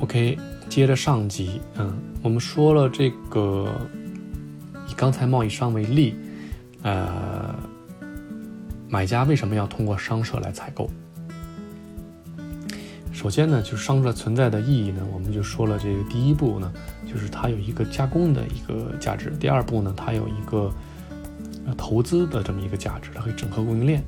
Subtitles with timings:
[0.00, 3.68] OK，接着上集，嗯，我们说了这个，
[4.88, 6.14] 以钢材贸易商为例，
[6.82, 7.52] 呃，
[8.88, 10.88] 买家为什么要通过商社来采购？
[13.12, 16.72] 首先呢，就是商社存在的意义呢，我们就说了，这个第一步呢，
[17.04, 20.72] 就是它有一个加工的一个价值；第二步呢，它有一个
[21.76, 24.00] 投资的这么一个价值，它可以整合供应链。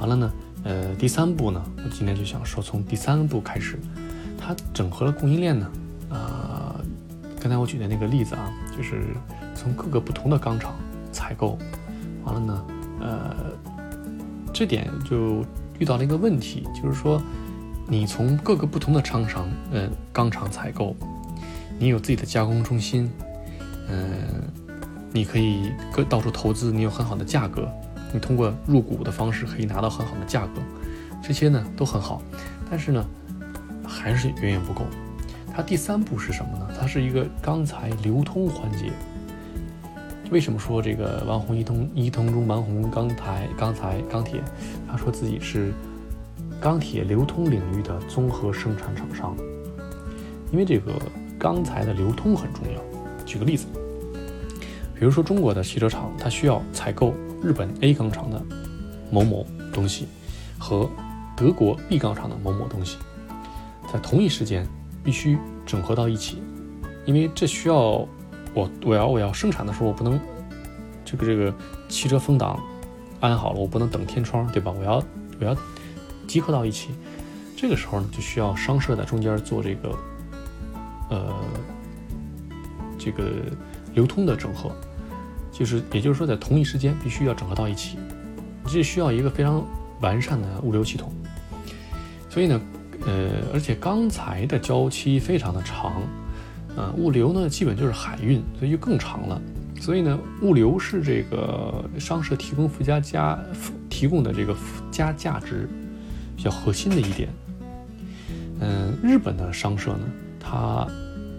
[0.00, 0.32] 完了呢，
[0.64, 3.78] 呃，第三步呢，我今天就想说，从第三步开始。
[4.40, 5.70] 它整合了供应链呢，
[6.08, 6.80] 呃，
[7.38, 9.14] 刚才我举的那个例子啊，就是
[9.54, 10.74] 从各个不同的钢厂
[11.12, 11.58] 采购，
[12.24, 12.64] 完了呢，
[13.00, 13.36] 呃，
[14.52, 15.44] 这点就
[15.78, 17.20] 遇到了一个问题，就是说，
[17.86, 20.96] 你从各个不同的厂商，呃，钢厂采购，
[21.78, 23.08] 你有自己的加工中心，
[23.88, 24.08] 嗯，
[25.12, 27.68] 你可以各到处投资，你有很好的价格，
[28.12, 30.60] 你通过入股的方式可以拿到很好的价格，
[31.22, 32.20] 这些呢都很好，
[32.68, 33.04] 但是呢。
[33.90, 34.86] 还是远远不够。
[35.52, 36.68] 它第三步是什么呢？
[36.78, 38.92] 它是一个钢材流通环节。
[40.30, 44.40] 为什么说这个王红一通一通中王红钢材钢材钢铁？
[44.88, 45.72] 他说自己是
[46.60, 49.36] 钢铁流通领域的综合生产厂商。
[50.52, 50.92] 因为这个
[51.36, 52.80] 钢材的流通很重要。
[53.24, 53.66] 举个例子，
[54.94, 58.40] 比如说中国的汽车厂，它需要采购日本 A 钢厂的
[59.10, 60.06] 某某东西
[60.58, 60.88] 和
[61.36, 62.98] 德国 B 钢厂的某某东西。
[63.92, 64.66] 在同一时间
[65.02, 66.40] 必须整合到一起，
[67.04, 68.06] 因为这需要
[68.54, 70.18] 我我要我要生产的时候，我不能
[71.04, 71.52] 这个这个
[71.88, 72.58] 汽车风挡
[73.18, 74.70] 安好了，我不能等天窗，对吧？
[74.70, 75.02] 我要
[75.40, 75.56] 我要
[76.28, 76.90] 集合到一起，
[77.56, 79.98] 这个时候呢，就需要商社在中间做这个
[81.10, 81.34] 呃
[82.96, 83.24] 这个
[83.94, 84.70] 流通的整合，
[85.50, 87.98] 就是也就是说，在同一时间必须要整合到一起，
[88.66, 89.64] 这需要一个非常
[90.00, 91.12] 完善的物流系统，
[92.28, 92.60] 所以呢。
[93.06, 96.02] 呃，而且钢材的交期非常的长，
[96.76, 99.40] 呃，物流呢基本就是海运，所以就更长了。
[99.80, 103.38] 所以呢，物流是这个商社提供附加价
[103.88, 105.66] 提供的这个附加价值
[106.36, 107.30] 比较核心的一点。
[108.60, 110.06] 嗯，日本的商社呢，
[110.38, 110.86] 它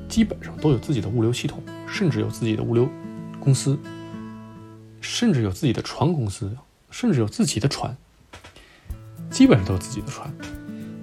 [0.09, 2.89] 基本上都有自己的物流系统，甚至有自己的物流
[3.39, 3.77] 公司，
[5.01, 6.51] 甚至有自己的船公司，
[6.89, 7.95] 甚至有自己的船，
[9.29, 10.33] 基本上都有自己的船。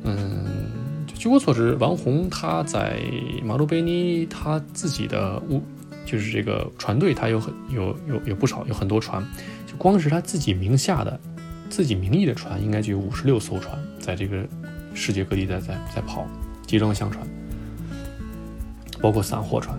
[0.02, 0.37] 嗯，
[1.18, 3.02] 据我所知，王红他在
[3.42, 5.60] 马路贝尼他自己的物，
[6.06, 9.20] 就是这个船队，他有很有有有不少，有很多船，
[9.66, 11.18] 就光是他自己名下的、
[11.68, 14.46] 自己名义的船，应该就有五十六艘船，在这个
[14.94, 16.24] 世界各地在在在跑
[16.64, 17.26] 集装箱船，
[19.02, 19.76] 包括散货船，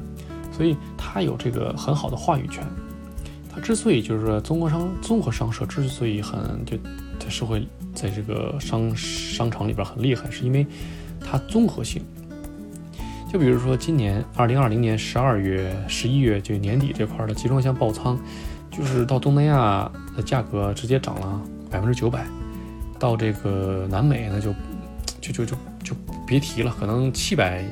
[0.51, 2.61] 所以他有这个很好的话语权。
[3.49, 6.75] 他之所以就是说综合商综合商社之所以很就
[7.17, 7.65] 在社会。
[7.91, 10.65] 在这个商商场里边很厉害，是因为
[11.19, 12.01] 它综合性。
[13.31, 18.17] 就比如说今年二零二零年十二月、十一月就年底这块的集装箱爆仓，
[18.71, 22.25] 就是到东南亚的价格直接涨了百分之九百，
[22.97, 24.51] 到这个南美呢就
[25.21, 27.63] 就就就就别提了，可能七百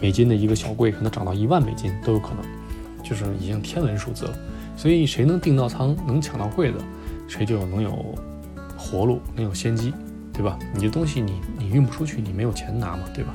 [0.00, 2.44] 美金的一个小柜，可能涨到一万美金都有可能，
[3.02, 4.38] 就是已经天文数字了。
[4.76, 6.78] 所以谁能订到仓，能抢到柜子，
[7.28, 8.14] 谁就能有。
[8.78, 9.92] 活路能有先机，
[10.32, 10.56] 对吧？
[10.72, 13.34] 你这东西你你运不出去，你没有钱拿嘛，对吧？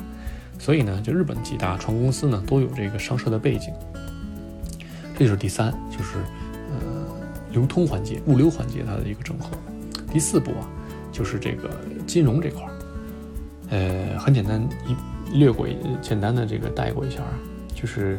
[0.58, 3.74] 所以呢，就日本几大船公司呢都有这个商社的背景。
[5.18, 6.18] 这就是第三，就是
[6.72, 7.06] 呃
[7.52, 9.50] 流通环节、物流环节它的一个整合。
[10.12, 10.70] 第四步啊，
[11.12, 11.70] 就是这个
[12.08, 12.72] 金融这块儿，
[13.70, 15.68] 呃，很简单一略过
[16.02, 17.34] 简单的这个带过一下啊，
[17.76, 18.18] 就是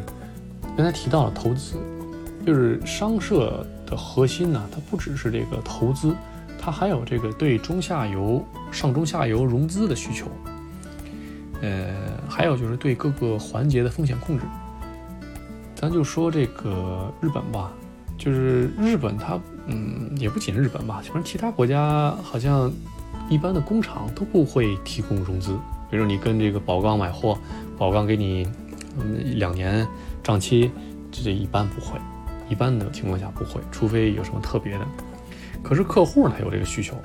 [0.77, 1.75] 刚才提到了投资，
[2.45, 6.13] 就是商社的核心呢，它不只是这个投资。
[6.65, 8.41] 它还有这个对中下游、
[8.71, 10.27] 上中下游融资的需求，
[11.61, 11.93] 呃，
[12.29, 14.45] 还有就是对各个环节的风险控制。
[15.75, 17.69] 咱就说这个日本吧，
[18.17, 19.37] 就是日本它，
[19.67, 22.71] 嗯，也不仅日本吧，反正其他国家好像
[23.29, 25.59] 一般的工厂都不会提供融资。
[25.91, 27.37] 比如你跟这个宝钢买货，
[27.77, 28.47] 宝钢给你
[28.97, 29.85] 嗯两年
[30.23, 30.71] 账期，
[31.11, 31.99] 这一般不会，
[32.47, 34.87] 一般的情况下不会，除非有什么特别的。
[35.63, 36.95] 可是客户呢，他有这个需求，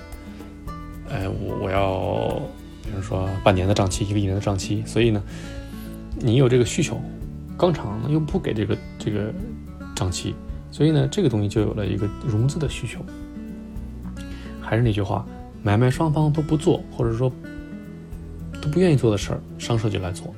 [1.09, 2.43] 哎，我我要，
[2.83, 5.23] 比如说半年的账期，一个一年的账期，所以呢，
[6.17, 7.01] 你有这个需求，
[7.57, 9.33] 钢厂又不给这个这个
[9.95, 10.35] 账期，
[10.73, 13.01] 所以呢，这个东西就有了一个融资的需求。
[14.61, 15.25] 还是那句话，
[15.63, 17.33] 买卖双方都不做，或者说
[18.61, 20.35] 都不愿意做的事儿，商社就来做，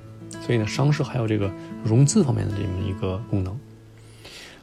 [0.46, 1.50] 所以呢，商社还有这个
[1.82, 3.58] 融资方面的这么一个功能。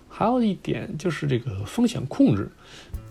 [0.07, 2.50] 还有一点就是这个风险控制。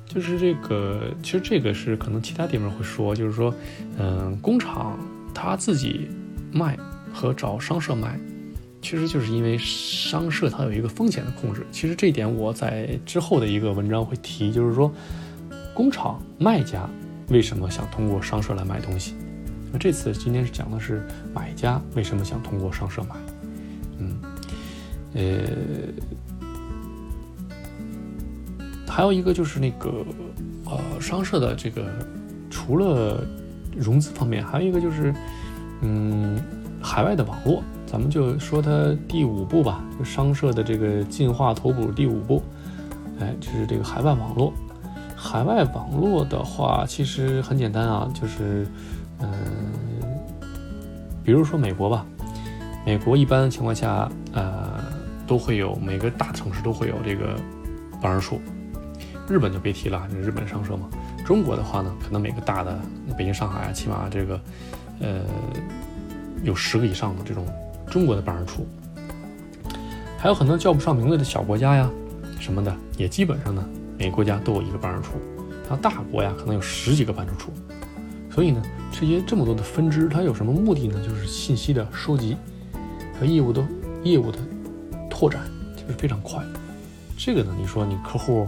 [0.09, 3.55] 就是这个，其实这个是可能其他地方会说，就是说，
[3.99, 4.99] 嗯，工厂
[5.35, 6.09] 他自己
[6.53, 6.79] 卖
[7.13, 8.19] 和找商社买，
[8.81, 11.67] 其实就是因为商社它有一个风险的控制。
[11.71, 14.91] 其实这一点我在之后的一个文章会提，就是说
[15.75, 16.89] 工厂卖家
[17.29, 19.15] 为什么想通过商社来买东西。
[19.73, 21.05] 那这次今天是讲的是
[21.35, 23.17] 买家为什么想通过商社买。
[23.99, 24.17] 嗯，
[25.15, 25.49] 呃，
[28.87, 30.05] 还有一个就是那个
[30.65, 31.85] 呃商社的这个
[32.51, 33.23] 除了
[33.77, 35.15] 融资方面，还有一个就是
[35.83, 36.41] 嗯
[36.83, 37.63] 海外的网络。
[37.87, 42.43] 咱们就说它第五步吧，就商社的这个进化图谱第五步，
[43.21, 44.53] 哎，就是这个海外网络。
[45.15, 48.67] 海外网络的话，其实很简单啊，就是
[49.21, 49.29] 嗯，
[51.23, 52.05] 比如说美国吧。
[52.85, 54.81] 美国一般情况下，呃，
[55.27, 57.37] 都会有每个大城市都会有这个
[58.01, 58.41] 办事处。
[59.29, 60.89] 日本就别提了，日本商社嘛。
[61.25, 62.79] 中国的话呢，可能每个大的
[63.17, 64.41] 北京、上海啊，起码这个，
[65.01, 65.21] 呃，
[66.43, 67.45] 有十个以上的这种
[67.91, 68.67] 中国的办事处。
[70.19, 71.91] 还有很多叫不上名字的小国家呀，
[72.41, 73.69] 什么的，也基本上呢，
[73.99, 75.13] 每个国家都有一个办事处。
[75.69, 77.53] 然后大国呀，可能有十几个办事处。
[78.31, 78.63] 所以呢，
[78.93, 81.03] 这些这么多的分支，它有什么目的呢？
[81.03, 82.37] 就是信息的收集。
[83.19, 83.67] 和业务的
[84.05, 84.39] 业务的
[85.09, 85.41] 拓展
[85.75, 86.45] 就是非常快，
[87.17, 88.47] 这个呢，你说你客户，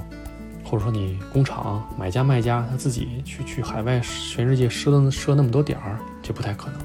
[0.69, 6.79] 或者说你工厂买家卖家他自己去去海外全世界设的设那么多点儿，这不太可能，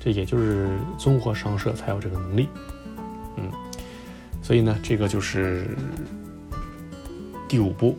[0.00, 0.68] 这也就是
[0.98, 2.48] 综合商社才有这个能力，
[3.36, 3.44] 嗯，
[4.42, 5.76] 所以呢，这个就是
[7.46, 7.96] 第五步，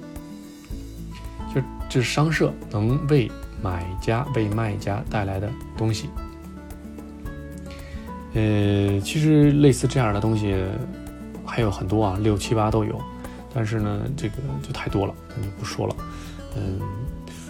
[1.56, 3.32] 就这是商社能为
[3.64, 6.10] 买家为卖家带来的东西。
[8.34, 10.62] 呃，其实类似这样的东西
[11.46, 13.02] 还有很多啊，六七八都有，
[13.54, 15.96] 但是呢，这个就太多了，那就不说了。
[16.56, 16.80] 嗯，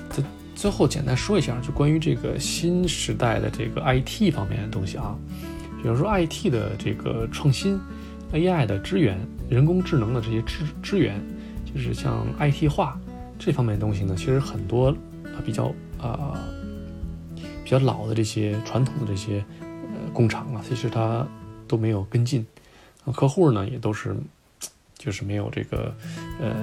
[0.09, 0.23] 最
[0.55, 5.15] 最后简单说一下，就关于这个新时代的这个 IT 方面的东西啊，
[5.81, 7.79] 比如说 IT 的这个创新
[8.33, 9.19] ，AI 的支援，
[9.49, 11.19] 人工智能的这些支支援，
[11.65, 12.99] 就是像 IT 化
[13.39, 14.89] 这方面的东西呢，其实很多
[15.25, 16.37] 啊比较啊
[17.63, 20.11] 比较老的这些传统的这些呃。
[20.13, 21.25] 工厂啊，其实它
[21.69, 22.45] 都没有跟进，
[23.15, 24.13] 客户呢也都是，
[25.03, 25.91] 就是没有这个，
[26.39, 26.55] 呃，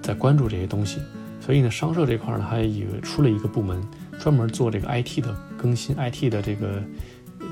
[0.00, 0.98] 在关注这些东西。
[1.38, 3.78] 所以呢，商社这块呢，还有出了一个部门，
[4.18, 6.82] 专门做这个 IT 的更新，IT 的这个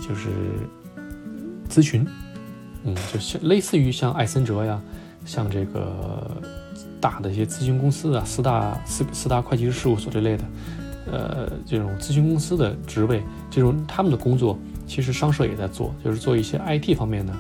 [0.01, 0.31] 就是
[1.69, 2.07] 咨询，
[2.85, 4.81] 嗯，就像类似于像艾森哲呀，
[5.27, 6.41] 像这个
[7.01, 10.45] 大的一些咨询公司啊，四大四四大会计师事务所这类的，
[11.13, 14.59] 呃，这种咨询公司的职位，这种他们的工作。
[14.87, 17.33] 其实商社也在做，就是做一些 IT 方面的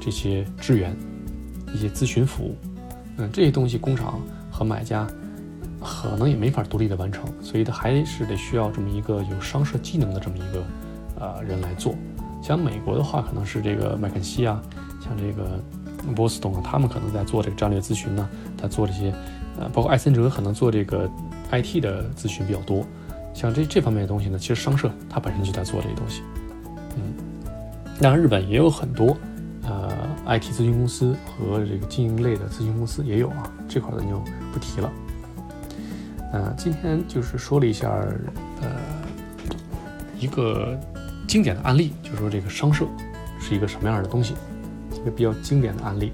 [0.00, 0.92] 这些支援，
[1.76, 2.56] 一些咨询服务。
[3.18, 4.20] 嗯，这些东西工厂
[4.50, 5.06] 和买家
[5.82, 10.64] 可能也没法独立的完成，所以他还是得需要这么一个有商社技能的这么一个
[11.20, 11.94] 呃人来做。
[12.42, 14.60] 像美国的话，可能是这个麦肯锡啊，
[15.02, 15.60] 像这个
[16.14, 18.28] 波司登啊，他们可能在做这个战略咨询呢，
[18.60, 19.12] 在做这些
[19.58, 21.10] 呃，包括艾森哲可能做这个
[21.50, 22.84] IT 的咨询比较多。
[23.32, 26.22] 像这这方面的东西呢，其实商社它本身就在做这些东西。
[26.96, 27.14] 嗯，
[28.00, 29.16] 当然，日本也有很多，
[30.26, 34.18] ，IT 咨询公司和这个经营类的咨询公司也有啊，这块咱就
[34.52, 34.92] 不提了。
[36.32, 37.88] 呃，今天就是说了一下，
[38.60, 38.76] 呃，
[40.18, 40.78] 一个
[41.26, 42.84] 经典的案例，就是说这个商社
[43.40, 44.34] 是一个什么样的东西，
[44.92, 46.12] 一个比较经典的案例。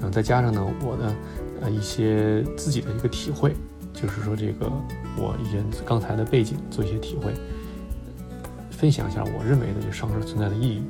[0.00, 1.14] 嗯，再加上呢，我的
[1.62, 3.54] 呃一些自己的一个体会，
[3.92, 4.70] 就是说这个
[5.16, 7.32] 我一些刚才的背景做一些体会。
[8.70, 10.82] 分享一下我认为的这商社存在的意义。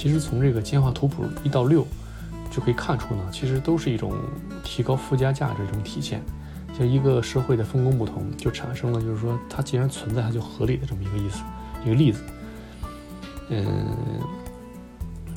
[0.00, 1.86] 其实从这个简化图谱一到六
[2.50, 4.14] 就可以看出呢，其实都是一种
[4.64, 6.22] 提高附加价值这种体现。
[6.72, 11.42] 像一个社会的分工不同，就产生了就是说它既然存在，它就合理的这么一个意思。
[11.84, 12.22] 一个例子，
[13.50, 13.94] 嗯，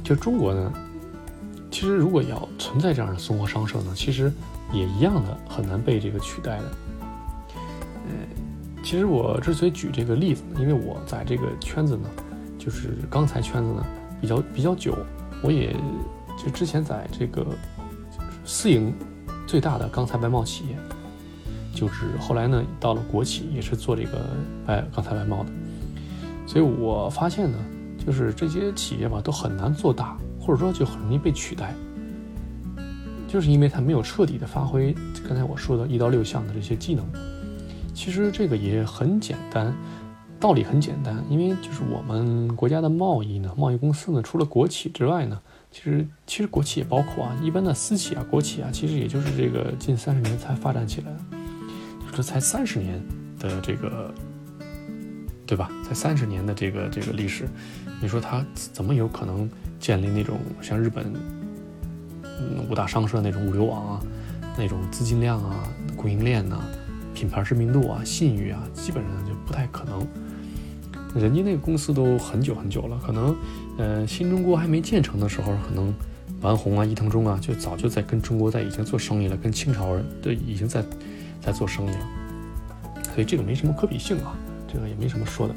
[0.01, 0.71] 就中国呢，
[1.69, 4.31] 其实如果要存在这样的综合商社呢，其实
[4.71, 6.71] 也一样的很难被这个取代的。
[8.07, 8.13] 嗯。
[8.81, 12.09] 其实我之所以举这个例子，因为我在这个圈子呢，
[12.57, 13.85] 就是钢材圈子呢
[14.23, 14.95] 比较比较久，
[15.41, 15.75] 我也
[16.41, 17.45] 就之前在这个
[18.45, 18.93] 私营
[19.45, 20.77] 最大的钢材外贸企业，
[21.75, 24.25] 就是后来呢到了国企也是做这个
[24.65, 25.49] 外钢材外贸的，
[26.47, 27.57] 所以我发现呢，
[28.05, 31.75] 就是这些企业吧都很难做大，或者说就很容易被取代，
[33.27, 34.95] 就是因为它没有彻底的发挥
[35.27, 37.05] 刚才我说的一到六项的这些技能。
[37.93, 39.75] 其实这个也很简单，
[40.43, 51.19] 道理很简单，因为就是我们国家的贸易呢，贸易公司呢，除了国企之外呢，其实其实国企也包括啊，一般的私企啊、国企啊，其实也就是这个近三十年才发展起来的，
[52.11, 53.01] 就是才三十年
[53.39, 54.13] 的这个
[55.47, 55.71] 对吧？
[55.81, 57.47] 才三十年的这个这个历史，
[58.01, 61.05] 你说它怎么有可能建立那种像日本
[62.21, 64.01] 嗯五大商社那种物流网啊，
[64.57, 65.63] 那种资金量啊、
[65.95, 66.61] 供应链呐、
[67.13, 70.05] 品牌知名度啊、信誉啊，基本上就不太可能。
[71.15, 73.35] 人家那个公司都很久很久了，可能
[73.77, 75.93] 呃新中国还没建成的时候，可能
[76.41, 80.83] 丸红啊、伊藤忠啊，就早就在跟中国在已经做生意了，跟清朝人对已经在
[81.41, 82.07] 在做生意了。
[83.13, 84.35] 所以这个没什么可比性啊，
[84.67, 85.53] 这个也没什么说的。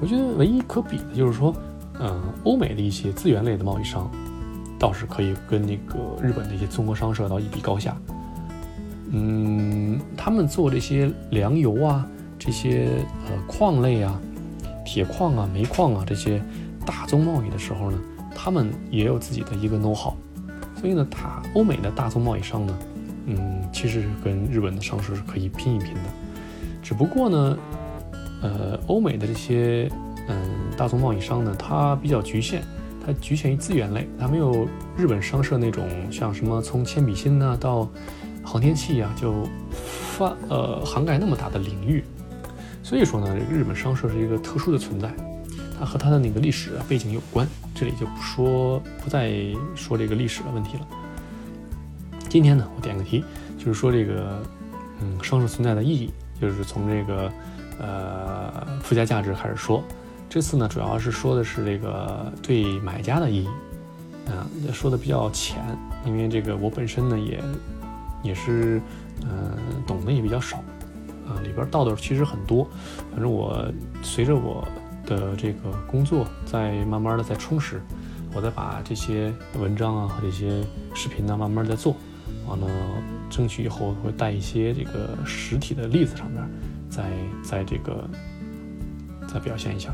[0.00, 1.54] 我觉得唯一可比的就是说，
[2.00, 4.10] 嗯，欧美的一些资源类的贸易商，
[4.78, 7.96] 倒是可以跟那个日本的一些综合商社到一比高下。
[9.12, 12.06] 嗯，他们做这些粮油啊，
[12.38, 12.88] 这些
[13.30, 14.20] 呃矿类啊、
[14.86, 16.40] 铁矿啊、煤矿啊这些
[16.86, 17.98] 大宗贸易的时候呢，
[18.34, 20.14] 他们也有自己的一个 know how。
[20.80, 22.78] 所以呢，他欧美的大宗贸易商呢，
[23.26, 26.00] 嗯，其实跟日本的商社是可以拼一拼的。
[26.82, 27.58] 只不过呢，
[28.42, 29.90] 呃，欧美的这些
[30.28, 30.36] 嗯
[30.76, 32.62] 大宗贸易商呢，它比较局限，
[33.04, 37.88] 它局限于资源类，它没有日本商社那种像什么从铅笔芯呢到
[38.44, 39.34] 航天器啊，就
[39.72, 42.04] 发呃涵盖那么大的领域。
[42.86, 45.12] 所以说呢，日本商社是一个特殊的存在，
[45.76, 47.44] 它和它的那个历史背景有关。
[47.74, 49.32] 这里就不说，不再
[49.74, 50.86] 说这个历史的问题了。
[52.28, 53.24] 今天呢，我点个题，
[53.58, 54.40] 就是说这个
[55.00, 56.12] 嗯商社存在的意义。
[56.40, 57.32] 就是从这个
[57.80, 59.82] 呃附加价值开始说，
[60.30, 63.48] 这次呢主要是说的是这个对买家的意义，
[64.28, 65.60] 啊，说的比较浅，
[66.04, 67.42] 因为这个我本身呢也
[68.22, 68.80] 也是
[69.22, 70.62] 嗯懂得也比较少，
[71.26, 72.66] 啊里边道道其实很多，
[73.10, 73.70] 反正我
[74.02, 74.66] 随着我
[75.04, 77.80] 的这个工作在慢慢的在充实，
[78.34, 80.64] 我再把这些文章啊和这些
[80.94, 81.96] 视频呢慢慢在做。
[82.48, 82.66] 完了，
[83.28, 86.42] 争取以后会带一些这个实体的例子上面，
[86.88, 87.10] 再
[87.42, 88.08] 在这个
[89.26, 89.92] 再表现一下。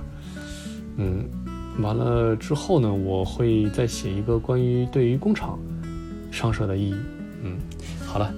[0.96, 1.24] 嗯，
[1.80, 5.58] 完了之后呢，我会再写一个关于对于工厂
[6.30, 6.94] 商社的意义。
[7.42, 7.56] 嗯，
[8.06, 8.30] 好了，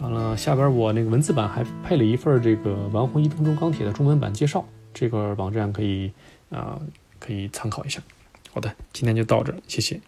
[0.00, 4.64] 完了下边我那个文字版还配了一份这个丸红一分钟钢铁的中文版介绍，
[4.94, 6.10] 这个网站可以
[6.48, 6.80] 啊
[7.18, 8.00] 可以参考一下。
[8.52, 10.00] 好的，今天就到这，谢谢。